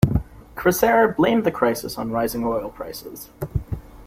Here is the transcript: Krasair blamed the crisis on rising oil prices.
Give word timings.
Krasair 0.55 1.15
blamed 1.15 1.43
the 1.43 1.51
crisis 1.51 1.95
on 1.95 2.09
rising 2.09 2.43
oil 2.43 2.69
prices. 2.71 3.29